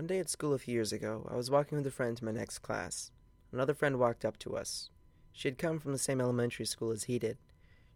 [0.00, 2.24] One day at school a few years ago, I was walking with a friend to
[2.24, 3.10] my next class.
[3.52, 4.88] Another friend walked up to us.
[5.30, 7.36] She had come from the same elementary school as he did.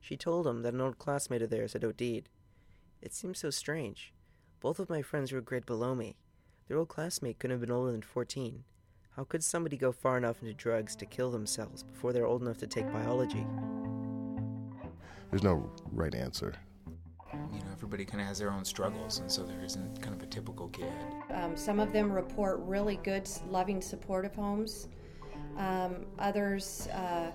[0.00, 2.28] She told him that an old classmate of theirs had OD'd.
[3.00, 4.12] It seemed so strange.
[4.58, 6.16] Both of my friends were a grade below me.
[6.66, 8.64] Their old classmate couldn't have been older than 14.
[9.14, 12.58] How could somebody go far enough into drugs to kill themselves before they're old enough
[12.58, 13.46] to take biology?
[15.30, 16.52] There's no right answer.
[17.32, 20.22] You know, everybody kind of has their own struggles, and so there isn't kind of
[20.22, 20.90] a typical kid.
[21.30, 24.88] Um, some of them report really good, loving, supportive homes.
[25.58, 27.30] Um, others uh,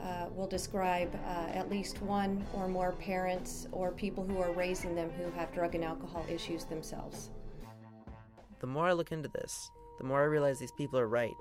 [0.00, 4.96] uh, will describe uh, at least one or more parents or people who are raising
[4.96, 7.30] them who have drug and alcohol issues themselves.
[8.58, 11.36] The more I look into this, the more I realize these people are right.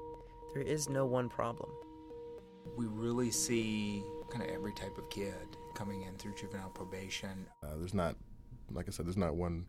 [0.54, 1.72] There is no one problem.
[2.78, 7.46] We really see kind of every type of kid coming in through juvenile probation.
[7.64, 8.16] Uh, there's not,
[8.70, 9.66] like I said, there's not one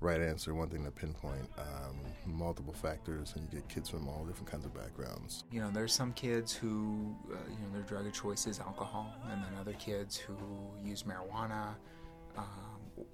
[0.00, 1.48] right answer, one thing to pinpoint.
[1.56, 5.44] Um, multiple factors, and you get kids from all different kinds of backgrounds.
[5.50, 9.14] You know, there's some kids who, uh, you know, their drug of choice is alcohol,
[9.30, 10.36] and then other kids who
[10.84, 11.74] use marijuana
[12.36, 13.06] um,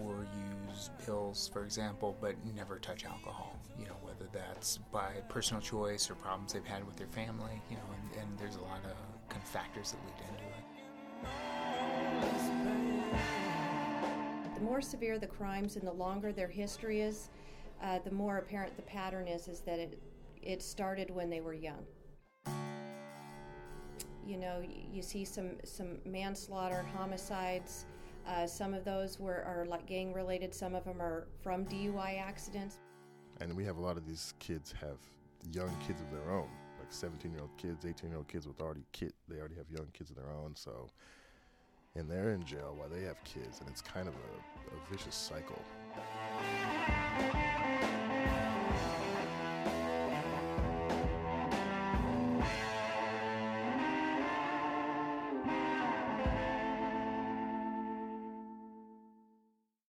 [0.00, 0.26] or
[0.70, 3.58] use pills, for example, but never touch alcohol.
[3.78, 7.60] You know, whether that's by personal choice or problems they've had with their family.
[7.68, 10.64] You know, and, and there's a lot of kind of factors that lead into it.
[14.62, 17.28] More severe the crimes and the longer their history is,
[17.82, 19.98] uh, the more apparent the pattern is, is that it,
[20.42, 21.84] it started when they were young.
[24.24, 27.86] You know, you see some, some manslaughter, homicides.
[28.26, 32.20] Uh, some of those were, are like gang related, some of them are from DUI
[32.20, 32.78] accidents.
[33.40, 34.98] And we have a lot of these kids have
[35.50, 38.60] young kids of their own, like 17 year old kids, 18 year old kids with
[38.60, 39.12] already kid.
[39.28, 40.88] They already have young kids of their own, so
[41.96, 45.14] and they're in jail while they have kids, and it's kind of a, a vicious
[45.14, 45.60] cycle.